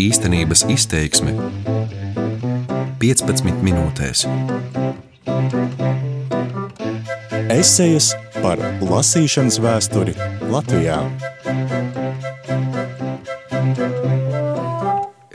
Īstenības 0.00 0.62
izteiksme 0.72 1.34
15 3.02 3.58
minūtēs. 3.60 4.22
Esejas 7.52 8.06
par 8.38 8.62
lasīšanas 8.80 9.58
vēsturi 9.60 10.14
Latvijā. 10.48 11.02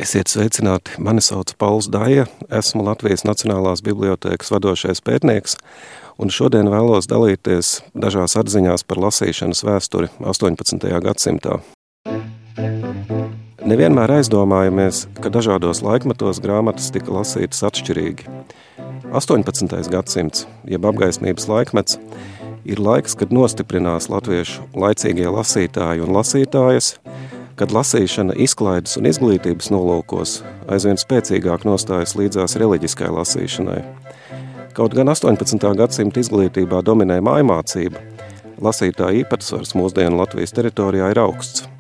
Esiet 0.02 0.34
sveicināti! 0.34 0.98
Mani 0.98 1.22
sauc 1.22 1.54
Pauls 1.62 1.92
Daja, 1.94 2.26
esmu 2.50 2.88
Latvijas 2.90 3.28
Nacionālās 3.30 3.86
bibliotēkas 3.86 4.50
vadošais 4.56 5.06
pētnieks, 5.06 5.60
un 6.18 6.34
šodien 6.34 6.74
vēlos 6.74 7.06
dalīties 7.14 7.84
dažās 7.94 8.34
atziņās 8.42 8.90
par 8.90 9.06
lasīšanas 9.06 9.66
vēsturi 9.70 10.14
18. 10.26 10.90
gadsimtā. 11.06 11.62
Nevienmēr 13.66 14.12
aizdomājamies, 14.20 15.08
ka 15.18 15.32
dažādos 15.34 15.80
laikmetos 15.82 16.38
grāmatas 16.38 16.92
tika 16.94 17.10
lasītas 17.16 17.64
atšķirīgi. 17.66 18.28
18. 19.10 19.90
gadsimts, 19.90 20.44
jeb 20.70 20.86
apgaismības 20.86 21.48
laikmets, 21.50 21.98
ir 22.62 22.78
laiks, 22.78 23.18
kad 23.18 23.34
nostiprinās 23.34 24.06
latviešu 24.14 24.68
laicīgie 24.78 25.26
lasītāji 25.34 26.06
un 26.06 26.14
lasītājas, 26.14 26.92
kad 27.58 27.74
lasīšana 27.74 28.38
izklaides 28.46 29.00
un 29.02 29.10
izglītības 29.10 29.74
nolūkos 29.74 30.38
aizvien 30.70 31.02
spēcīgāk 31.02 31.66
nostājas 31.66 32.14
līdzās 32.22 32.60
reliģiskai 32.62 33.10
lasīšanai. 33.18 33.82
Kaut 34.78 34.94
gan 34.94 35.10
18. 35.10 35.72
gadsimta 35.82 36.22
izglītībā 36.22 36.86
dominē 36.86 37.18
mājmācība, 37.18 37.98
lasītāja 38.62 39.24
īpatsvars 39.26 39.74
mūsdienu 39.74 40.22
Latvijas 40.22 40.54
teritorijā 40.54 41.16
ir 41.16 41.26
augsts– 41.26 41.66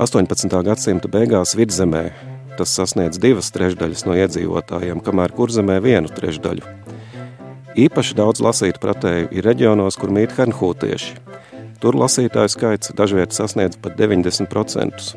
18. 0.00 0.48
gadsimta 0.64 1.08
beigās 1.12 1.52
vidzemē 1.52 2.06
tas 2.56 2.72
sasniedz 2.76 3.18
divas 3.20 3.50
trešdaļas 3.52 4.04
no 4.06 4.14
iedzīvotājiem, 4.16 5.02
kamēr 5.04 5.32
kurzemē 5.36 5.78
vienu 5.84 6.08
trešdaļu. 6.12 6.64
Īpaši 7.82 8.16
daudz 8.16 8.40
lasīt 8.44 8.80
pratēju 8.80 9.28
ir 9.32 9.44
reģionos, 9.44 9.96
kur 10.00 10.12
mīt 10.12 10.32
hernhūtieši. 10.36 11.14
Tur 11.80 11.96
lasītāju 12.00 12.52
skaits 12.52 12.92
dažviet 12.96 13.36
sasniedz 13.36 13.76
pat 13.84 13.96
90%. 14.00 15.12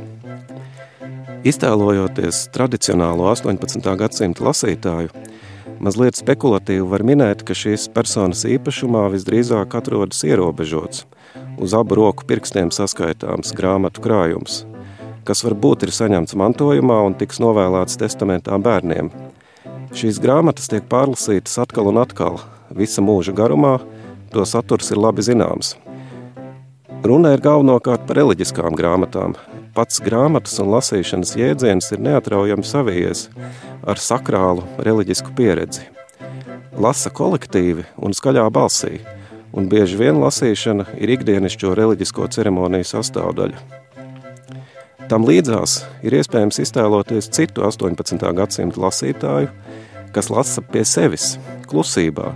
Iztēlojoties 1.46 2.46
tradicionālo 2.56 3.30
18. 3.32 3.92
gadsimta 4.00 4.48
lasītāju, 4.48 5.26
mazliet 5.80 6.20
spekulatīvi 6.20 6.88
var 6.92 7.04
minēt, 7.08 7.44
ka 7.48 7.56
šīs 7.56 7.88
personas 7.96 8.44
īpašumā 8.50 9.08
visdrīzāk 9.16 9.80
atrodas 9.80 10.24
ierobežots– 10.28 11.06
uz 11.58 11.74
abu 11.74 11.96
roku 11.96 12.26
pirkstiem 12.28 12.72
saskaitāms 12.74 13.54
grāmatu 13.56 14.04
krājums, 14.04 14.64
kas 15.28 15.44
varbūt 15.46 15.86
ir 15.88 15.94
saņemts 15.96 16.36
mantojumā 16.40 17.00
un 17.08 17.16
tiks 17.18 17.40
novēlēts 17.44 18.00
testamentā 18.02 18.58
bērniem. 18.62 19.12
Šīs 19.96 20.20
grāmatas 20.22 20.70
tiek 20.72 20.86
pārlasītas 20.92 21.58
atkal 21.64 21.90
un 21.92 22.02
atkal, 22.02 22.40
visa 22.76 23.04
mūža 23.06 23.36
garumā, 23.36 23.78
to 24.34 24.44
saturs 24.46 24.92
ir 24.92 25.00
labi 25.00 25.24
zināms. 25.26 25.76
Runa 27.06 27.36
ir 27.36 27.44
galvenokārt 27.44 28.08
par 28.08 28.20
reliģiskām 28.20 28.76
grāmatām. 28.76 29.36
Pats 29.76 30.00
grāmatas 30.04 30.56
un 30.64 30.72
lasīšanas 30.74 31.36
jēdziens 31.38 31.92
ir 31.94 32.02
neatraujami 32.02 32.66
savijies 32.66 33.28
ar 33.86 34.00
sakrālu 34.02 34.64
reliģisku 34.82 35.36
pieredzi. 35.38 35.86
Lasa 36.82 37.12
kolektīvi 37.14 37.86
un 38.04 38.16
skaļā 38.16 38.48
balsī– 38.52 38.98
un 39.56 39.70
bieži 39.72 39.98
vien 40.00 40.20
lasīšana 40.20 40.90
ir 41.00 41.16
ikdienišķo 41.16 41.74
reliģisko 41.80 42.28
ceremoniju 42.36 42.88
sastāvdaļa. 42.90 43.64
Tam 45.10 45.26
līdzās 45.28 45.84
ir 46.06 46.18
iespējams 46.18 46.60
iztēloties 46.64 47.30
citu 47.34 47.64
18. 47.68 48.26
gadsimta 48.36 48.82
lasītāju, 48.82 49.52
kas 50.16 50.32
lasa 50.34 50.64
pie 50.66 50.82
sevis, 50.88 51.36
klusībā, 51.70 52.32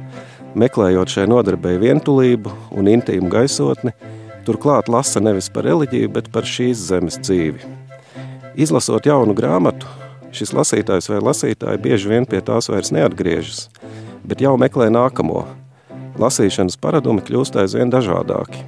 meklējot 0.59 1.15
šai 1.15 1.25
nodarbei 1.31 1.79
vientulību 1.81 2.53
un 2.77 2.91
intīmu 2.91 3.31
gaisotni, 3.33 3.95
turklāt 4.45 4.89
lasa 4.91 5.21
nevis 5.23 5.49
par 5.53 5.65
reliģiju, 5.67 6.11
bet 6.13 6.29
par 6.33 6.47
šīs 6.47 6.87
zemes 6.91 7.19
dzīvi. 7.23 7.65
Izlasot 8.59 9.09
jaunu 9.09 9.33
grāmatu, 9.37 9.89
šis 10.35 10.53
lasītājs 10.53 11.09
vai 11.09 11.23
lasītāji 11.25 11.81
bieži 11.81 12.11
vien 12.11 12.29
pie 12.29 12.43
tās 12.45 12.69
vairs 12.69 12.93
neatgriežas, 12.93 13.65
bet 14.23 14.45
jau 14.45 14.55
meklē 14.61 14.91
nākamo– 14.93 15.47
lasīšanas 16.19 16.77
paradumi 16.81 17.23
kļūst 17.25 17.57
aizvien 17.61 17.91
dažādāki. 17.93 18.65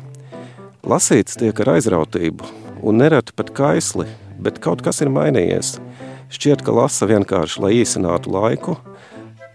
Lasīts 0.87 1.37
tiek 1.37 1.57
ar 1.61 1.75
aizrautību, 1.75 2.47
un 2.81 3.01
nereti 3.03 3.35
pat 3.37 3.51
kaisli, 3.55 4.07
bet 4.41 4.61
kaut 4.63 4.81
kas 4.85 5.03
ir 5.03 5.11
mainījies. 5.13 5.75
Šķiet, 6.31 6.63
ka 6.65 6.73
lasa 6.73 7.09
vienkārši, 7.11 7.59
lai 7.61 7.73
īsinātu 7.81 8.31
laiku. 8.31 8.77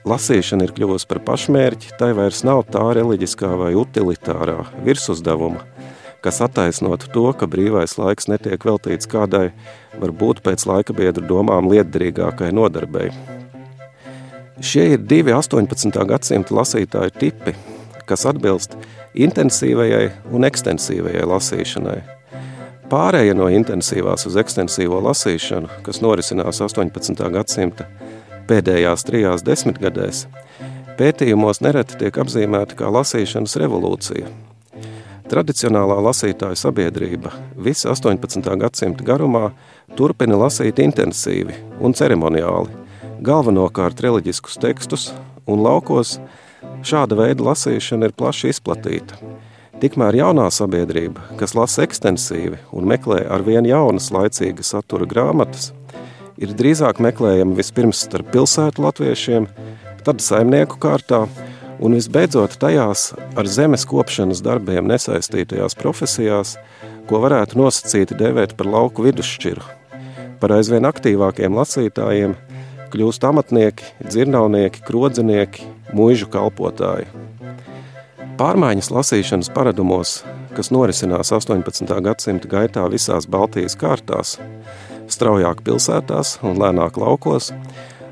Lasīšana 0.06 0.68
ir 0.68 0.74
kļuvusi 0.76 1.08
par 1.10 1.22
pašmērķi, 1.26 1.96
tai 1.98 2.12
vairs 2.14 2.44
nav 2.46 2.62
tā 2.70 2.84
reliģiskā 2.94 3.48
vai 3.58 3.72
utilitārā 3.74 4.60
virsuzdevuma, 4.86 5.64
kas 6.22 6.38
attaisnotu 6.46 7.10
to, 7.10 7.24
ka 7.34 7.48
brīvais 7.50 7.96
laiks 7.98 8.28
netiek 8.30 8.68
veltīts 8.68 9.10
kādai, 9.10 9.48
varbūt 9.98 10.44
pēc 10.46 10.68
laika 10.68 10.94
biedru 10.94 11.26
domām 11.26 11.72
lietderīgākai 11.72 12.52
nodarbei. 12.54 13.08
Šie 14.62 14.92
ir 14.94 15.02
divi 15.02 15.34
18. 15.34 15.90
gadsimta 16.08 16.54
lasītāju 16.54 17.16
tipi, 17.18 17.56
kas 18.06 18.26
atbilst 18.30 18.76
intensīvajai 19.14 20.10
un 20.34 20.46
ekstensīvajai 20.48 21.26
lasīšanai. 21.32 21.98
Pārēja 22.86 23.34
no 23.34 23.48
intensīvās 23.50 24.28
uz 24.28 24.36
ekstensīvo 24.38 25.00
lasīšanu, 25.08 25.82
kas 25.82 25.98
norisinās 26.04 26.60
18. 26.62 27.24
gadsimta 27.34 27.88
pēdējās 28.46 29.02
trijās 29.08 29.42
desmitgadēs, 29.46 30.26
pētījumos 30.98 31.62
nereti 31.66 31.98
tiek 32.04 32.20
apzīmēta 32.22 32.78
kā 32.78 32.90
lasīšanas 32.94 33.58
revolūcija. 33.62 34.30
Tradicionālā 35.26 35.96
lasītāja 36.06 36.54
sabiedrība 36.60 37.32
visa 37.58 37.90
18. 37.90 38.46
gadsimta 38.62 39.06
garumā 39.06 39.48
turpina 39.98 40.38
lasīt 40.38 40.78
intensīvi 40.84 41.56
un 41.82 41.96
ceremoniāli, 41.98 42.85
galvenokārt 43.24 44.00
reliģiskus 44.04 44.58
tekstus 44.60 45.12
un 45.46 45.64
laukos– 45.64 46.16
Šāda 46.86 47.16
veida 47.18 47.44
lasīšana 47.48 48.08
ir 48.08 48.14
plaši 48.16 48.52
izplatīta. 48.52 49.18
Tikmēr 49.80 50.16
jaunā 50.20 50.46
sabiedrība, 50.54 51.22
kas 51.40 51.54
lasa 51.56 51.84
ekstensīvi 51.84 52.60
un 52.72 52.86
meklē 52.88 53.24
ar 53.32 53.42
vien 53.44 53.66
jaunas 53.68 54.08
laicīga 54.14 54.64
satura 54.64 55.08
grāmatas, 55.08 55.72
ir 56.40 56.54
drīzāk 56.56 57.00
meklējama 57.02 57.58
vispirms 57.58 58.04
starp 58.06 58.30
pilsētu 58.32 58.84
latviešiem, 58.86 59.48
tad 60.06 60.22
saimnieku 60.24 60.78
kārtā 60.80 61.26
un 61.82 61.98
visbeidzot 61.98 62.56
tajās 62.62 63.10
ar 63.36 63.50
zemes 63.50 63.84
kopšanas 63.88 64.40
darbiem 64.46 64.88
nesaistītajās 64.88 65.76
profesijās, 65.76 66.56
ko 67.10 67.20
varētu 67.26 67.60
nosacīti 67.60 68.16
dēvēt 68.16 68.56
par 68.56 68.70
lauku 68.72 69.04
vidusšķiru. 69.10 69.66
Par 70.40 70.56
aizvien 70.56 70.88
aktīvākiem 70.88 71.52
lasītājiem 71.56 72.36
kļūst 72.92 73.24
amatnieki, 73.26 73.92
dzirnavnieki, 74.04 74.82
krodzinieki, 74.86 75.66
muižu 75.96 76.28
kalpotāji. 76.32 77.08
Pārmaiņas 78.36 78.90
lasīšanas 78.92 79.48
paradumos, 79.54 80.18
kas 80.56 80.68
norisinās 80.74 81.32
18. 81.32 81.88
gadsimta 82.04 82.50
gaitā 82.52 82.84
visās 82.92 83.28
Baltijas 83.30 83.76
kārtās, 83.80 84.36
straujāk 85.08 85.62
pilsētās 85.64 86.36
un 86.44 86.60
lēnāk 86.60 86.98
laukos, 87.00 87.52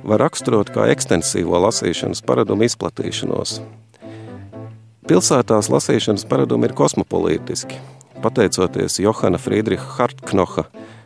var 0.05 0.23
raksturot 0.25 0.73
kā 0.73 0.89
ekstensīvo 0.93 1.61
lasīšanas 1.67 2.25
paradumu 2.25 2.65
izplatīšanos. 2.69 3.59
Pilsētās 5.05 5.69
lasīšanas 5.69 6.25
paradumi 6.29 6.71
ir 6.71 6.77
kosmopolītiski, 6.77 7.77
pateicoties 8.25 9.03
Johana 9.05 9.41
Friedricha 9.41 9.99
Hartknoha 9.99 10.65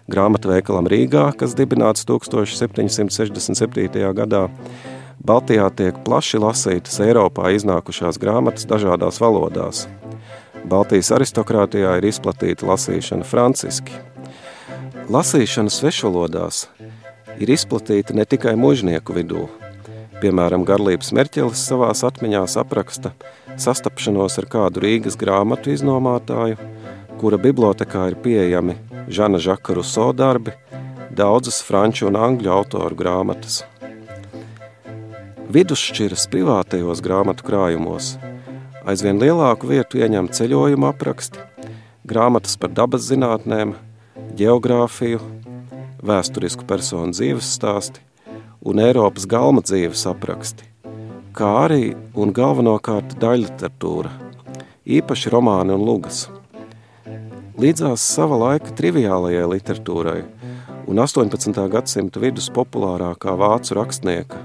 grāmatveikalam 0.08 0.88
Rīgā, 0.88 1.28
kas 1.38 1.54
dibināts 1.58 2.06
1767. 2.08 4.12
gadā, 4.16 4.48
Baltijā 5.18 5.66
tiek 5.74 5.96
plaši 6.06 6.38
lasītas 6.40 7.00
Eiropā 7.02 7.50
iznākušās 7.56 8.20
grāmatas 8.22 8.68
dažādās 8.70 9.18
valodās. 9.20 9.86
Baltijas 10.68 11.10
aristokrātijā 11.16 11.96
ir 11.98 12.08
izplatīta 12.08 12.66
lasīšana 12.68 13.26
franciski. 13.26 13.94
Lasīšana 15.08 15.72
svešvalodās 15.72 16.66
ir 17.38 17.54
izplatīta 17.54 18.16
ne 18.16 18.26
tikai 18.28 18.54
mužnieku 18.58 19.16
vidū. 19.16 19.46
Piemēram, 20.18 20.64
Garlības 20.66 21.12
Merķelis 21.14 21.60
savās 21.70 22.02
atmiņās 22.06 22.56
apraksta 22.58 23.12
sastapšanos 23.58 24.38
ar 24.40 24.48
kādu 24.50 24.82
Rīgas 24.82 25.16
grāmatu 25.18 25.70
iznomātāju, 25.74 26.58
kura 27.18 27.40
bibliotekā 27.40 28.08
ir 28.12 28.20
pieejami 28.22 28.76
Žana 29.08 29.40
Žaka 29.42 29.74
Ruso 29.74 30.12
darbi, 30.12 30.54
daudzas 31.10 31.62
franču 31.64 32.06
un 32.10 32.20
angļu 32.20 32.54
autoru 32.60 32.98
grāmatas– 32.98 33.62
Vidusšķiras 35.48 36.26
privātajos 36.28 37.00
grāmatu 37.00 37.46
krājumos 37.46 38.18
aizvien 38.84 39.16
lielāku 39.16 39.70
vietu 39.70 39.96
ieņem 39.96 40.26
ceļojuma 40.36 40.90
apraksti, 40.92 41.40
grāmatas 42.04 42.58
par 42.60 42.74
dabas 42.76 43.06
zinātnēm, 43.06 43.72
geogrāfiju, 44.36 45.22
vēsturisku 46.04 46.68
personu 46.68 47.16
dzīves 47.16 47.48
stāsti 47.56 48.04
un 48.60 48.84
Eiropas 48.84 49.24
galma 49.24 49.64
dzīves 49.64 50.04
apraksti, 50.12 50.68
kā 51.32 51.54
arī 51.62 51.94
un 52.12 52.36
galvenokārt 52.36 53.16
daļliteratūra, 53.16 54.12
īpaši 55.00 55.32
romāni 55.32 55.72
un 55.72 55.88
lugas. 55.88 56.26
Līdzās 57.58 58.04
sava 58.14 58.36
laika 58.38 58.70
triviālajai 58.78 59.46
literatūrai 59.50 60.20
un 60.86 61.00
18. 61.02 61.56
gadsimta 61.72 62.20
vidus 62.22 62.46
populārākā 62.54 63.32
vācu 63.34 63.74
rakstnieka 63.74 64.44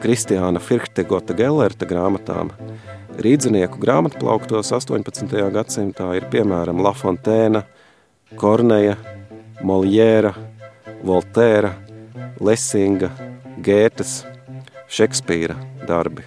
Kristiāna 0.00 0.62
Firktegota 0.64 1.36
Gellerta 1.36 1.84
grāmatām 1.90 2.54
rīdzinieku 3.20 3.76
grāmatplauktos 3.82 4.72
18. 4.72 5.36
gadsimtā 5.52 6.14
ir 6.16 6.24
piemēram 6.32 6.80
La 6.80 6.94
Fontaine, 6.96 7.66
Korneja, 8.40 8.96
Moliēra, 9.60 10.32
Voltēra, 11.04 11.74
Lesinga, 12.40 13.12
Gētes, 13.60 14.22
Šekspīra 14.88 15.60
darbi. 15.84 16.24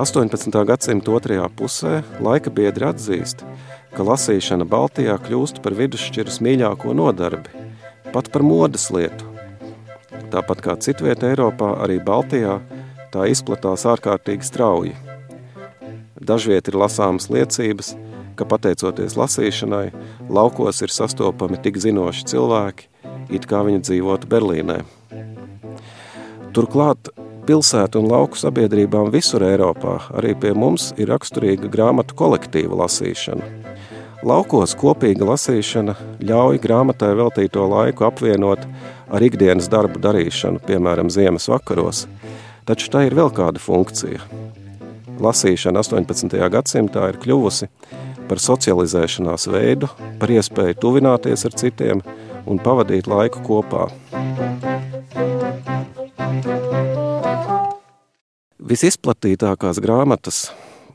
18. 0.00 0.56
gadsimta 0.72 1.12
otrajā 1.20 1.52
pusē 1.56 2.00
laika 2.20 2.48
biedri 2.52 2.88
atzīst, 2.88 3.44
ka 3.96 4.04
lasīšana 4.04 4.66
Baltijā 4.68 5.16
kļūst 5.24 5.62
par 5.64 5.74
vidusšķiras 5.78 6.42
mīļāko 6.44 6.92
nodarbi, 6.96 7.48
pat 8.12 8.28
par 8.34 8.44
modes 8.44 8.90
lietu. 8.92 9.30
Tāpat 10.32 10.60
kā 10.64 10.74
citvieta 10.84 11.30
Eiropā, 11.30 11.70
arī 11.80 11.96
Baltijā 12.04 12.58
tā 13.14 13.28
izplatās 13.32 13.86
ārkārtīgi 13.88 14.44
strauji. 14.44 14.92
Dažviet 16.20 16.68
ir 16.68 16.76
lasāmas 16.76 17.30
liecības, 17.32 17.94
ka 18.36 18.44
pateicoties 18.48 19.16
lasīšanai, 19.16 19.86
laukos 20.28 20.82
ir 20.84 20.92
sastopami 20.92 21.56
tik 21.64 21.80
zinoši 21.80 22.26
cilvēki, 22.34 22.90
it 23.32 23.48
kā 23.48 23.62
viņi 23.64 23.84
dzīvotu 23.86 24.28
Berlīnē. 24.28 24.82
Turklāt 26.56 27.08
pilsētu 27.46 28.00
un 28.02 28.10
lauku 28.10 28.38
sabiedrībām 28.40 29.12
visur 29.14 29.44
Eiropā 29.46 29.96
arī 30.18 30.34
pie 30.40 30.52
mums 30.56 30.90
ir 30.98 31.10
raksturīga 31.12 31.70
grāmatu 31.70 32.16
kolektīva 32.18 32.82
lasīšana. 32.82 33.46
Laukos 34.26 34.74
kopīga 34.78 35.28
lasīšana 35.28 35.94
ļauj 36.26 36.58
grāmatai 36.64 37.12
veltīto 37.18 37.66
laiku 37.70 38.08
apvienot 38.08 38.64
ar 39.06 39.22
ikdienas 39.22 39.68
darbu 39.70 40.00
darīšanu, 40.02 40.62
piemēram, 40.66 41.12
ziemas 41.12 41.46
vakaros, 41.52 42.06
taču 42.66 42.90
tā 42.90 43.04
ir 43.06 43.14
vēl 43.14 43.30
kāda 43.36 43.62
funkcija. 43.62 44.24
Lasīšana 45.22 45.84
18. 45.84 46.34
gadsimtā 46.52 47.06
ir 47.12 47.20
kļuvusi 47.22 47.70
par 48.26 48.42
socializēšanās 48.42 49.46
veidu, 49.52 49.88
par 50.18 50.32
iespēju 50.34 50.80
tuvināties 50.82 51.46
ar 51.46 51.54
citiem 51.62 52.02
un 52.46 52.58
pavadīt 52.62 53.06
laiku 53.10 53.44
kopā. 53.46 53.86
Visizplatītākās 58.66 59.78
grāmatas 59.78 60.48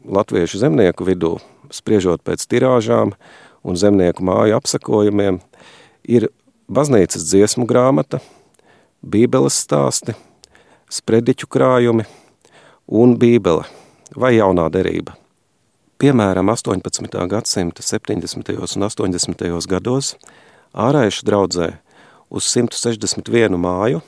latviešu 0.04 0.60
zemnieku 0.60 1.06
vidū, 1.08 1.38
spriežot 1.72 2.20
pēc 2.28 2.42
tirāžām 2.52 3.14
un 3.64 3.78
zemnieku 3.80 4.26
māju 4.28 4.58
apsakojumiem, 4.58 5.38
ir 6.04 6.26
baznīcas 6.68 7.24
dziesmu 7.30 7.64
grāmata, 7.70 8.20
bībeles 9.00 9.56
stāsti, 9.64 10.18
sprediķu 10.92 11.48
krājumi 11.48 12.04
un 12.92 13.16
bībele 13.22 13.64
vai 14.20 14.34
jaunā 14.36 14.66
derība. 14.74 15.16
Piemēram, 16.02 16.52
18. 16.52 17.16
gadsimta 17.32 17.86
70. 17.86 18.52
un 18.58 18.88
80. 18.90 19.46
gados 19.72 20.18
ārējušu 20.76 21.24
draudzē 21.30 21.70
uz 22.28 22.52
161 22.52 23.56
māju 23.56 24.04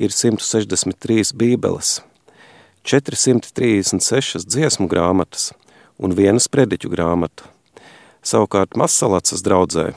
ir 0.00 0.16
163 0.16 1.36
bībeles, 1.36 1.98
436 2.82 4.46
dziesmu 4.46 4.88
grāmatas 4.90 5.52
un 6.02 6.14
viena 6.18 6.42
sprediķu 6.42 6.90
grāmata. 6.90 7.46
Savukārt 8.22 8.74
Masalacas 8.78 9.42
draudzē 9.46 9.92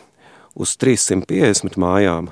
uz 0.54 0.76
350 0.78 1.78
mājām 1.82 2.30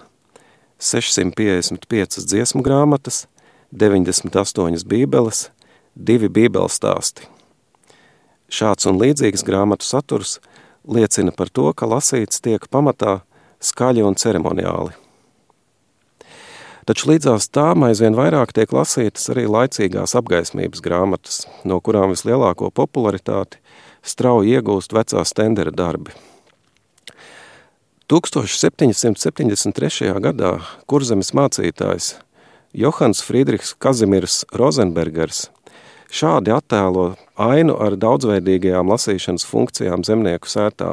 655 0.83 2.25
dziesmu 2.27 2.61
grāmatas, 2.65 3.25
98 3.73 4.85
bībeles, 4.85 5.47
divi 5.95 6.29
bībeles 6.29 6.77
stāsti. 6.77 7.29
Šāds 8.53 8.85
un 8.89 8.99
līdzīgs 9.01 9.45
grāmatu 9.47 9.87
saturs 9.87 10.37
liecina 10.85 11.33
par 11.33 11.49
to, 11.49 11.71
ka 11.73 11.89
lasīts 11.89 12.43
tiek 12.43 12.67
pamatā 12.69 13.21
skaļi 13.63 14.03
un 14.05 14.19
ceremoniāli. 14.19 15.02
Taču 16.83 17.13
līdzās 17.13 17.47
tām 17.53 17.85
aizvien 17.87 18.15
vairāk 18.17 18.51
tiek 18.55 18.73
lasītas 18.75 19.29
arī 19.31 19.45
laicīgās 19.47 20.15
apgaismības 20.19 20.83
grāmatas, 20.83 21.47
no 21.63 21.79
kurām 21.79 22.11
vislielāko 22.11 22.71
popularitāti 22.75 23.57
strauji 24.03 24.57
iegūst 24.57 24.95
vecā 24.95 25.23
stendera 25.23 25.71
darbi. 25.71 26.11
1773. 28.11 30.11
gadā 30.21 30.59
kurzemes 30.91 31.33
mācītājs 31.33 32.15
Johans 32.75 33.23
Friedrichs 33.23 33.73
Kazimirs 33.79 34.43
Rozenbergers 34.51 35.47
Šādi 36.13 36.51
attēlo 36.53 37.15
ainu 37.41 37.73
ar 37.81 37.95
daudzveidīgajām 37.97 38.91
lasīšanas 38.91 39.47
funkcijām 39.49 40.03
zemnieku 40.05 40.45
sētā. 40.45 40.91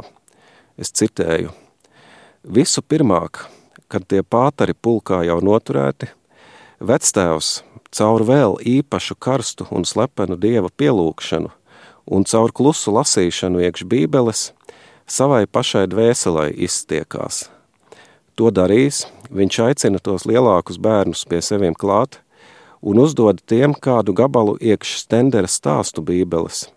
Es 0.80 0.94
citēju: 0.96 1.50
Visu 2.56 2.80
pirmāk, 2.80 3.42
kad 3.90 4.06
tie 4.06 4.22
pātari 4.22 4.74
pulkā 4.74 5.24
jau 5.26 5.40
noturēti, 5.44 6.08
vectēvs 6.80 7.60
caur 7.90 8.24
vēl 8.24 8.56
īpašu 8.78 9.16
karstu 9.18 9.66
un 9.74 9.84
slepenu 9.88 10.38
dieva 10.38 10.70
pielūgšanu 10.70 11.50
un 12.10 12.24
caur 12.26 12.52
klusu 12.54 12.94
lasīšanu 12.94 13.62
iekš 13.66 13.86
bībeles 13.90 14.50
savai 15.10 15.44
pašai 15.46 15.86
dvēselai 15.90 16.50
izstiekās. 16.66 17.48
To 18.38 18.50
darīs, 18.54 19.04
viņš 19.30 19.60
aicina 19.66 20.00
tos 20.02 20.26
lielākus 20.26 20.78
bērnus 20.80 21.26
pie 21.28 21.42
seviem 21.44 21.74
klāt, 21.74 22.20
un 22.80 23.02
uzdod 23.02 23.42
tiem 23.46 23.74
kādu 23.74 24.14
gabalu 24.16 24.56
iekš 24.60 24.96
stendera 25.04 25.50
stāstu 25.50 26.02
bībeles. 26.02 26.68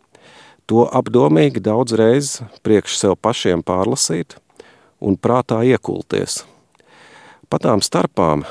To 0.68 0.88
apdomīgi 0.88 1.63
daudz 1.63 1.95
reiz 2.00 2.38
priekš 2.63 2.98
sev 3.00 3.18
pašiem 3.19 3.63
pārlasīt 3.63 4.38
un 5.04 5.18
prātā 5.19 5.62
iekulties. 5.68 6.44
Patām 7.53 7.83
starpām, 7.85 8.47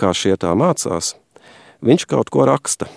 kā 0.00 0.14
šie 0.16 0.32
tā 0.40 0.54
mācās, 0.56 1.12
viņš 1.84 2.06
kaut 2.08 2.32
ko 2.32 2.48
raksta, 2.48 2.88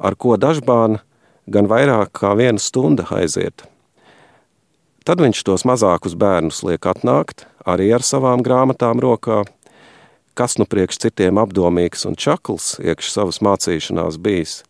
ar 0.00 0.16
ko 0.16 0.40
dažbāna 0.40 1.02
gan 1.44 1.68
vairāk 1.68 2.14
kā 2.16 2.32
viena 2.38 2.56
stunda 2.56 3.04
aiziet. 3.12 3.66
Tad 5.04 5.20
viņš 5.20 5.44
tos 5.44 5.68
mazākus 5.68 6.16
bērnus 6.16 6.64
liek 6.64 6.88
atnākt, 6.88 7.44
arī 7.68 7.92
ar 7.92 8.00
savām 8.00 8.40
grāmatām 8.40 9.04
rokā– 9.04 9.44
kas 10.40 10.56
nu 10.56 10.64
priekš 10.64 11.02
citiem 11.04 11.36
apdomīgs 11.36 12.06
un 12.08 12.14
čakls 12.16 12.78
iekš 12.80 13.10
savas 13.12 13.42
mācīšanās 13.44 14.16
bijis, 14.24 14.62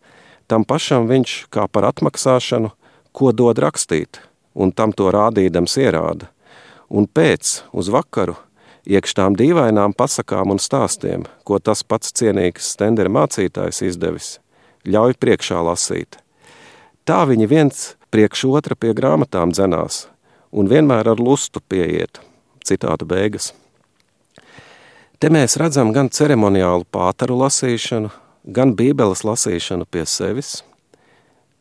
tam 0.50 0.64
pašam 0.67 1.07
viņš 1.07 1.35
kā 1.55 1.69
par 1.71 1.87
atmaksāšanu, 1.93 2.73
ko 3.14 3.31
dod 3.31 3.61
rakstīt, 3.62 4.19
un 4.55 4.73
tam 4.75 4.90
to 4.90 5.12
rādīdams 5.14 5.76
ierāda, 5.79 6.26
un 6.90 7.07
pēc, 7.07 7.61
uz 7.71 7.90
vakaru, 7.95 8.35
iekš 8.91 9.15
tām 9.15 9.37
dīvainām 9.39 9.95
pasakām 9.95 10.55
un 10.55 10.59
stāstiem, 10.63 11.27
ko 11.47 11.61
tas 11.63 11.85
pats 11.87 12.13
cienīgs 12.17 12.73
stendera 12.75 13.13
mācītājs 13.13 13.85
izdevis, 13.87 14.31
ļauj 14.87 15.15
priekšā 15.23 15.61
lasīt. 15.67 16.19
Tā 17.07 17.23
viņi 17.31 17.47
viens 17.51 17.85
priekš 18.11 18.49
otra 18.51 18.75
pie 18.75 18.93
grāmatām 18.97 19.55
dzenās, 19.55 20.09
un 20.51 20.71
vienmēr 20.71 21.13
ar 21.13 21.23
lustu 21.23 21.63
pieiet, 21.63 22.19
citāta 22.67 23.07
beigas. 23.07 23.53
Te 25.21 25.31
mēs 25.31 25.59
redzam 25.61 25.93
gan 25.93 26.09
ceremoniālu 26.09 26.87
pātaru 26.91 27.37
lasīšanu, 27.45 28.11
gan 28.57 28.75
bībeles 28.75 29.23
lasīšanu 29.27 29.87
pie 29.87 30.07
sevis, 30.09 30.63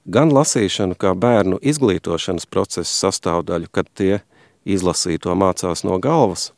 gan 0.08 0.32
lasīšanu 0.34 0.96
kā 0.98 1.12
bērnu 1.14 1.60
izglītošanas 1.62 2.48
procesa 2.50 3.10
sastāvdaļu, 3.10 3.68
kad 3.72 3.90
tie 3.94 4.22
izlasīto 4.66 5.36
mācās 5.36 5.84
no 5.84 6.00
galvas, 6.02 6.54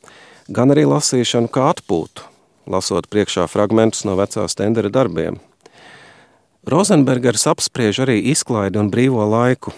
gan 0.52 0.76
arī 0.76 0.86
lasīšanu 0.90 1.50
kā 1.54 1.72
atpūtu, 1.72 2.28
lasot 2.68 3.08
priekšā 3.12 3.48
fragmentus 3.52 4.06
no 4.08 4.18
vecā 4.20 4.46
stendera 4.52 4.92
darbiem. 4.94 5.40
Rozenbergers 6.68 7.48
apspriež 7.50 8.04
arī 8.06 8.20
izklaidi 8.36 8.78
un 8.78 8.92
brīvo 8.94 9.26
laiku, 9.26 9.74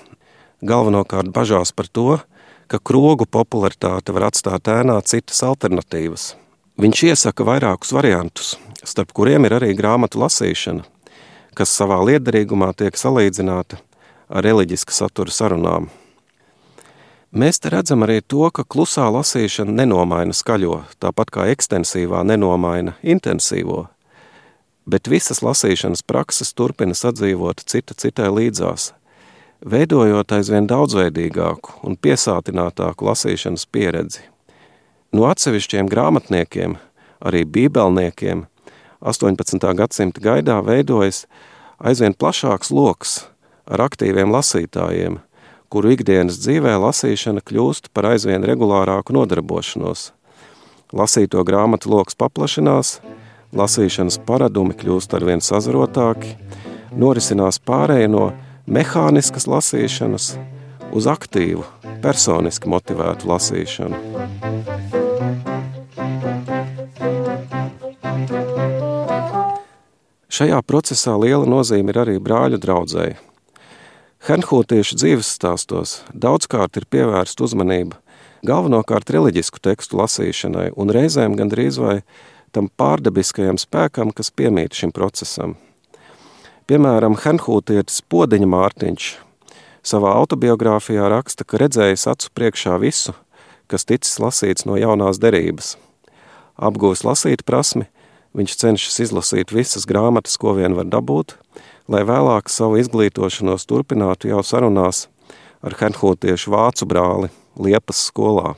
galvenokārt 0.65 1.31
bažās 1.31 1.71
par 1.71 1.87
to, 1.87 2.19
ka 2.67 2.81
krogu 2.83 3.29
popularitāte 3.29 4.11
var 4.15 4.31
atstāt 4.33 4.67
ēnā 4.67 4.99
citas 5.07 5.45
alternatīvas– 5.47 6.33
Viņš 6.73 7.03
iesaka 7.05 7.45
vairākus 7.45 7.91
variantus, 7.93 8.55
starp 8.81 9.11
kuriem 9.13 9.45
ir 9.45 9.53
arī 9.59 9.75
grāmatu 9.77 10.17
lasīšana, 10.17 10.81
kas 11.53 11.69
savā 11.69 11.99
liederīgumā 12.01 12.71
tiek 12.73 12.97
salīdzināta 12.97 13.77
ar 14.33 14.41
reliģiska 14.41 14.95
satura 14.95 15.29
sarunām. 15.29 15.91
Mēs 17.33 17.57
te 17.57 17.71
redzam 17.73 18.03
arī 18.05 18.19
to, 18.21 18.45
ka 18.53 18.61
klusā 18.61 19.07
lasīšana 19.09 19.73
nenomaina 19.79 20.35
skaļo, 20.37 20.83
tāpat 21.01 21.31
kā 21.33 21.47
ekstensīvā 21.49 22.19
nenomaina 22.29 22.93
intensīvo, 23.01 23.87
bet 24.85 25.09
visas 25.09 25.41
lasīšanas 25.41 26.05
prakses 26.05 26.53
turpina 26.53 26.93
sadzīvot 26.93 27.63
cita 27.65 27.97
citai 27.97 28.29
līdzās, 28.35 28.91
veidojot 29.65 30.35
aizvien 30.37 30.69
daudzveidīgāku 30.69 31.79
un 31.81 31.97
piesātinātāku 31.97 33.09
lasīšanas 33.09 33.65
pieredzi. 33.65 34.21
No 35.09 35.25
atsevišķiem 35.31 35.89
grāmatniekiem, 35.89 36.77
arī 37.17 37.45
bībelniekiem, 37.49 38.45
18. 39.01 39.73
gadsimta 39.81 40.21
gaidā 40.21 40.61
veidojas 40.61 41.25
aizvien 41.81 42.13
plašāks 42.13 42.69
loks 42.69 43.23
ar 43.65 43.89
aktīviem 43.89 44.29
lasītājiem, 44.29 45.23
kuru 45.73 45.95
ikdienas 45.95 46.37
dzīvē 46.37 46.75
lasīšana 46.77 47.41
kļūst 47.41 47.87
par 47.97 48.11
aizvien 48.11 48.43
regulārāku 48.45 49.15
nodarbošanos. 49.15 50.11
Lasīto 50.93 51.41
grāmatu 51.47 51.89
loks 51.89 52.13
paplašinās, 52.13 52.99
lasīšanas 53.57 54.19
paradumi 54.27 54.77
kļūst 54.77 55.15
arvien 55.17 55.41
sazarotāki, 55.41 56.35
norisinās 56.93 57.57
pārēja 57.57 58.11
no 58.13 58.27
mehāniskas 58.69 59.49
lasīšanas 59.49 60.29
uz 60.93 61.09
aktīvu, 61.09 61.65
personiski 62.05 62.69
motivētu 62.69 63.33
lasīšanu. 63.33 64.05
Šajā 70.33 70.61
procesā 70.69 71.17
liela 71.17 71.49
nozīme 71.49 71.93
ir 71.93 72.03
arī 72.05 72.19
brāļu 72.21 72.61
draudzēji. 72.61 73.32
Hernhūtiešu 74.23 74.95
dzīves 74.95 75.27
stāstos 75.35 75.97
daudzkārt 76.15 76.77
ir 76.79 76.85
pievērsta 76.87 77.43
uzmanība 77.43 77.97
galvenokārt 78.47 79.09
reliģisku 79.11 79.59
tekstu 79.59 79.97
lasīšanai 79.99 80.69
un 80.79 80.93
reizēm 80.95 81.35
gandrīz 81.35 81.75
vai 81.83 81.95
tam 82.55 82.69
pārdabiskajam 82.79 83.59
spēkam, 83.59 84.13
kas 84.15 84.31
piemīt 84.31 84.79
šim 84.79 84.93
procesam. 84.95 85.57
Piemēram, 86.71 87.17
Hernhūtietis 87.19 87.99
Podiņa 88.07 88.47
Mārtiņš 88.47 89.09
savā 89.83 90.15
autobiogrāfijā 90.21 91.11
raksta, 91.11 91.43
ka 91.43 91.59
redzējis 91.59 92.07
acu 92.13 92.31
priekšā 92.31 92.79
visu, 92.79 93.11
kas 93.67 93.83
ticis 93.91 94.21
lasīts 94.23 94.63
no 94.63 94.79
jaunās 94.79 95.19
derības. 95.19 95.75
Apguvis 96.55 97.03
lasīt 97.03 97.43
prasmi, 97.43 97.89
viņš 98.31 98.55
cenšas 98.63 99.03
izlasīt 99.03 99.51
visas 99.51 99.83
grāmatas, 99.83 100.39
ko 100.39 100.55
vien 100.55 100.79
var 100.79 100.87
dabūt, 100.87 101.35
lai 101.87 102.03
vēlāk 102.07 102.49
savu 102.51 102.79
izglītošanos 102.81 103.67
turpinātu 103.69 104.31
jau 104.31 104.43
sarunās 104.45 105.07
ar 105.63 105.75
Hernhūtiešu 105.79 106.53
vācu 106.53 106.87
brāli 106.89 107.31
Liepas 107.59 107.99
skolā. 108.09 108.55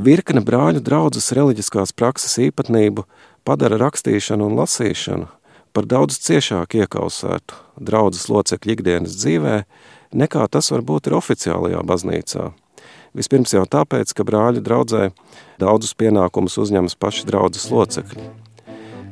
Virkne 0.00 0.42
brāļu 0.42 0.82
draudzes 0.82 1.30
reliģiskās 1.36 1.94
prakses 1.94 2.38
īpatnību 2.42 3.04
padara 3.46 3.78
rakstīšanu 3.84 4.48
un 4.48 4.58
lasīšanu 4.58 5.28
par 5.74 5.86
daudz 5.90 6.18
ciešāk 6.22 6.78
iekausētu 6.80 7.58
draudzes 7.82 8.28
locekļu 8.30 8.76
ikdienas 8.76 9.16
dzīvē, 9.18 9.56
nekā 10.14 10.46
tas 10.50 10.70
varbūt 10.70 11.10
ir 11.10 11.18
oficiālajā 11.18 11.82
baznīcā. 11.86 12.52
Vispirms 13.14 13.54
jau 13.54 13.62
tāpēc, 13.70 14.10
ka 14.14 14.26
brāļu 14.26 14.62
draudzē 14.62 15.08
daudzus 15.62 15.94
pienākumus 15.98 16.58
uzņemas 16.62 16.98
paši 16.98 17.26
draudzes 17.30 17.68
locekļi. 17.70 18.26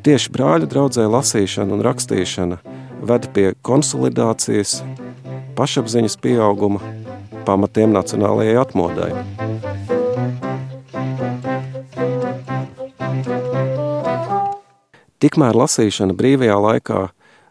Tieši 0.02 0.32
brāļu 0.34 0.66
draudzē 0.70 1.06
lasīšana 1.06 1.76
un 1.76 1.84
rakstīšana 1.86 2.58
ved 3.02 3.26
pie 3.34 3.50
konsolidācijas, 3.66 4.80
pašapziņas 5.58 6.16
pieauguma, 6.22 6.80
pamatiem 7.46 7.94
nacionālajai 7.96 8.54
atmodai. 8.62 9.10
Tikmēr 15.22 15.54
lasīšana 15.54 16.14
brīvajā 16.18 16.54
laikā 16.58 17.02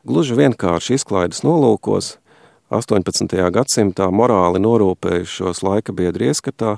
gluži 0.08 0.36
vienkārši 0.40 0.98
izklaides 1.00 1.44
nolūkos 1.48 2.18
18. 2.72 3.36
gadsimtā 3.52 4.08
morāli 4.12 4.60
norūpējušos 4.64 5.64
laika 5.64 5.96
biedri 5.96 6.30
ieskatā 6.32 6.78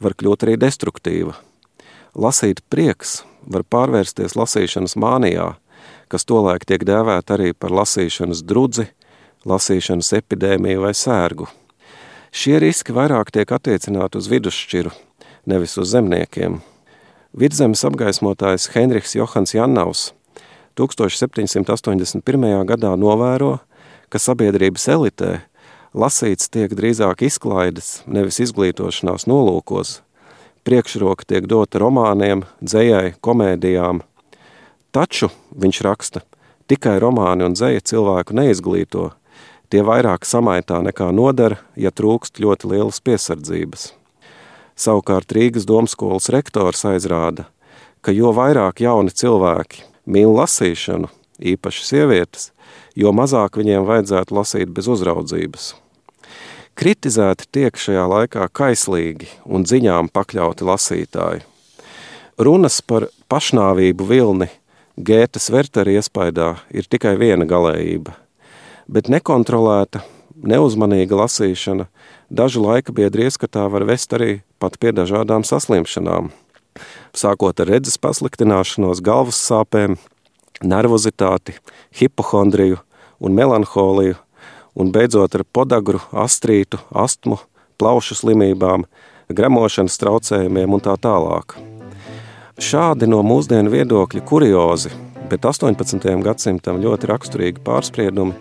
var 0.00 0.16
kļūt 0.16 0.44
arī 0.46 0.56
destruktīva. 0.60 1.36
Lasīt 2.16 2.62
prieks 2.72 3.22
var 3.44 3.64
pārvērsties 3.68 4.36
lasīšanas 4.36 4.96
mānijā, 5.00 5.54
kas 6.08 6.26
tolaik 6.28 6.66
tiek 6.68 6.84
dēvēta 6.86 7.36
arī 7.36 7.52
par 7.52 7.74
lasīšanas 7.74 8.44
drudzi, 8.46 8.88
lasīšanas 9.46 10.12
epidēmiju 10.20 10.84
vai 10.86 10.92
sērgu. 10.94 11.48
Šie 12.36 12.58
riski 12.60 12.92
vairāk 12.92 13.30
tiek 13.32 13.52
attiecināti 13.52 14.18
uz 14.20 14.28
vidusšķiru, 14.28 14.92
nevis 15.48 15.76
uz 15.80 15.94
zemniekiem. 15.94 16.60
Vidzemes 17.36 17.84
apgaismotājs 17.86 18.70
Henriks 18.74 19.16
Johans 19.16 19.54
Jannaus 19.54 20.10
1781. 20.76 22.64
gadā 22.68 22.92
novēro, 23.00 23.58
ka 24.12 24.20
sabiedrības 24.20 24.88
elitē 24.92 25.30
lasīts 25.96 26.50
tiek 26.52 26.72
drīzāk 26.76 27.24
izklaides, 27.26 28.02
nevis 28.06 28.40
izglītošanās 28.44 29.24
nolūkos. 29.30 30.00
Priekšroka 30.66 31.24
tiek 31.30 31.46
dota 31.48 31.80
romāniem, 31.80 32.44
dzējai, 32.60 33.14
komēdijām. 33.24 34.02
Taču, 34.96 35.28
viņš 35.52 35.78
raksta, 35.84 36.22
tikai 36.72 36.94
romāni 37.02 37.44
un 37.44 37.52
dzēja 37.52 37.82
cilvēku 37.84 38.32
neizglīto, 38.38 39.10
tie 39.68 39.82
vairāk 39.84 40.24
samaitā 40.24 40.78
nekā 40.86 41.10
nodara, 41.12 41.58
ja 41.76 41.92
trūkst 41.92 42.40
ļoti 42.40 42.70
lielas 42.72 43.02
piesardzības. 43.04 43.90
Savukārt 44.72 45.36
Rīgas 45.36 45.68
domskolas 45.68 46.30
rektors 46.32 46.86
aizrāda, 46.88 47.44
ka 48.00 48.16
jo 48.16 48.32
vairāk 48.32 48.80
jauni 48.86 49.12
cilvēki 49.12 49.84
mīl 50.08 50.32
lasīšanu, 50.32 51.12
īpaši 51.44 51.88
sievietes, 51.92 52.50
jo 52.96 53.12
mazāk 53.12 53.60
viņiem 53.60 53.84
vajadzētu 53.84 54.40
lasīt 54.40 54.72
bez 54.72 54.88
uzraudzības. 54.88 55.74
Kritizēti 56.72 57.52
tiek 57.52 57.76
šajā 57.76 58.08
laikā 58.16 58.48
kaislīgi 58.48 59.28
un 59.44 59.68
dziņām 59.68 60.08
pakļauti 60.08 60.72
lasītāji. 60.72 61.44
Runas 62.40 62.80
par 62.80 63.12
pašnāvību 63.28 64.08
vilni 64.08 64.54
Gētas 64.96 65.50
Vertera 65.52 65.92
iespaidā 65.92 66.54
ir 66.72 66.88
tikai 66.88 67.16
viena 67.20 67.44
galējība, 67.48 68.14
bet 68.88 69.10
nekontrolēta, 69.12 70.00
neuzmanīga 70.36 71.20
lasīšana 71.20 71.88
dažu 72.30 72.64
laika 72.64 72.96
biedri 72.96 73.28
ieskatā 73.28 73.68
var 73.72 73.84
vest 73.84 74.12
arī 74.16 74.40
pat 74.58 74.80
pie 74.80 74.96
dažādām 74.96 75.44
saslimšanām– 75.44 76.32
sākot 77.16 77.60
ar 77.60 77.70
redzes 77.70 77.98
pasliktināšanos, 78.00 79.02
galvas 79.04 79.38
sāpēm, 79.40 79.96
nervozitāti, 80.64 81.56
hipohondriju 81.98 82.80
un 83.20 83.36
melanholiju, 83.36 84.18
un 84.76 84.92
beidzot 84.92 85.38
ar 85.38 85.46
podagru, 85.52 86.02
astrītu, 86.12 86.80
astmu, 86.92 87.40
plaušu 87.80 88.18
slimībām, 88.20 88.84
gremošanas 89.32 90.00
traucējumiem 90.00 90.76
un 90.76 90.84
tā 90.84 90.96
tālāk. 91.00 91.56
Šādi 92.56 93.08
no 93.10 93.22
mūsdienu 93.26 93.72
viedokļa 93.72 94.22
kuriozi, 94.26 94.92
bet 95.30 95.44
18. 95.44 96.06
gadsimtam 96.24 96.80
ļoti 96.80 97.10
raksturīgi 97.10 97.64
pārspriedumi 97.66 98.36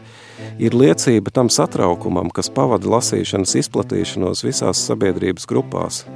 ir 0.60 0.78
liecība 0.78 1.34
tam 1.36 1.52
satraukumam, 1.52 2.32
kas 2.32 2.52
pavada 2.54 2.88
lasīšanas 2.96 3.58
izplatīšanos 3.64 4.46
visās 4.48 4.86
sabiedrības 4.88 5.50
grupās– 5.52 6.04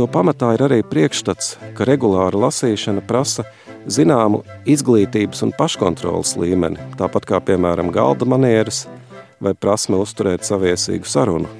To 0.00 0.06
pamatā 0.08 0.54
ir 0.54 0.62
arī 0.64 0.78
priekšstats, 0.86 1.56
ka 1.76 1.84
regulāra 1.84 2.38
lasīšana 2.46 3.02
prasa 3.04 3.42
zināmu 3.84 4.38
izglītības 4.64 5.42
un 5.44 5.50
paškontrolas 5.58 6.36
līmeni, 6.40 6.78
tāpat 6.96 7.26
kā, 7.28 7.40
piemēram, 7.44 7.90
galda 7.92 8.24
manieres 8.24 8.86
vai 9.44 9.52
prasme 9.52 9.98
uzturēt 10.00 10.46
saviesīgu 10.48 11.04
sarunu. 11.04 11.50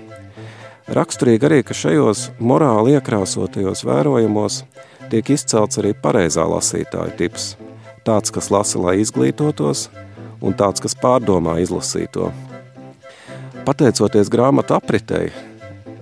Raksturīgi 0.89 1.49
arī, 1.51 1.59
ka 1.67 1.77
šajos 1.77 2.31
morāli 2.41 2.97
iekrāsotajos 2.97 3.85
vērojumos 3.85 4.63
tiek 5.11 5.35
izcelts 5.35 5.81
arī 5.83 5.93
pareizā 5.95 6.47
lasītāja 6.49 7.17
tips. 7.19 7.55
Tāds, 8.07 8.33
kas 8.33 8.49
lasa, 8.55 8.81
lai 8.81 9.01
izglītotos, 9.03 9.89
un 10.41 10.57
tāds, 10.57 10.81
kas 10.81 10.97
pārdomā 10.97 11.59
izlasīto. 11.61 12.31
Pateicoties 13.67 14.33
grāmatu 14.33 14.79
apritei, 14.79 15.29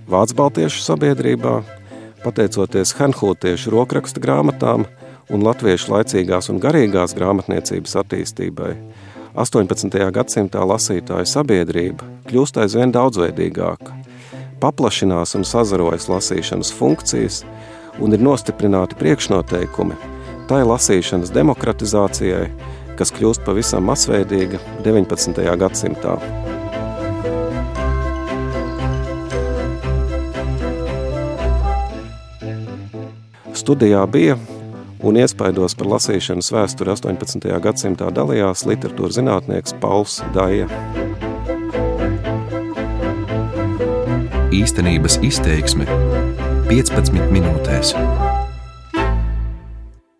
Vācu 0.08 0.38
Baltiešu 0.38 0.80
sabiedrībā 0.80 1.58
pateicoties 2.22 2.94
Hanhūtiešu 2.96 3.72
rokrakstu 3.74 4.22
grāmatām 4.24 4.86
un 5.28 5.44
latviešu 5.44 5.92
laicīgās 5.92 6.48
un 6.52 6.60
garīgās 6.62 7.14
grāmatniecības 7.18 7.96
attīstībai, 8.02 8.72
18. 9.38 9.98
gadsimtā 10.14 10.64
lasītāju 10.64 11.28
sabiedrība 11.28 12.08
kļūst 12.30 12.62
aizvien 12.62 12.94
daudzveidīgāka, 12.96 13.94
paplašinās 14.62 15.36
un 15.38 15.44
sazarojas 15.46 16.08
lasīšanas 16.10 16.72
funkcijas 16.74 17.42
un 18.00 18.14
ir 18.14 18.22
nostiprināti 18.22 18.98
priekšnoteikumi 18.98 19.96
tai 20.48 20.62
lasīšanas 20.64 21.32
demokratizācijai, 21.34 22.46
kas 22.96 23.12
kļūst 23.14 23.44
pavisam 23.44 23.84
masveidīga 23.88 24.60
19. 24.84 25.42
gadsimtā. 25.60 26.16
Studijā 33.58 34.06
bija 34.08 34.38
un 35.04 35.18
iespaidos 35.20 35.76
par 35.76 35.92
lasīšanas 35.92 36.48
vēsturi 36.54 36.94
18. 36.94 37.52
gadsimtā 37.62 38.08
dalījās 38.14 38.64
literatūra 38.70 39.18
zinātnieks 39.18 39.76
Pauls 39.82 40.22
Daja. 40.32 40.70
Īstenības 44.48 45.20
izteiksme 45.28 45.84
15 46.68 47.32
minūtēs. 47.32 47.94